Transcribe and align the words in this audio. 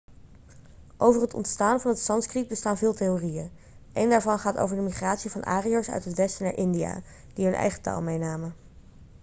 over 0.97 1.21
het 1.21 1.33
ontstaan 1.33 1.79
van 1.79 1.91
het 1.91 1.99
sanskriet 1.99 2.47
bestaan 2.47 2.77
veel 2.77 2.93
theorieën 2.93 3.51
een 3.93 4.09
daarvan 4.09 4.39
gaat 4.39 4.57
over 4.57 4.75
de 4.75 4.81
migratie 4.81 5.31
van 5.31 5.45
ariërs 5.45 5.89
uit 5.89 6.05
het 6.05 6.15
westen 6.15 6.45
naar 6.45 6.55
india 6.57 7.01
die 7.33 7.45
hun 7.45 7.53
eigen 7.55 7.81
taal 7.81 8.01
meenamen 8.01 8.53